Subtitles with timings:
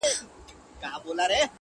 [0.03, 0.07] هم
[0.81, 1.49] بوره، هم بد نامه.